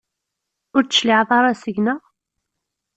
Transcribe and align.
Ur 0.75 0.83
d-tecliɛeḍ 0.83 1.29
ara 1.37 1.59
seg-neɣ? 1.63 2.01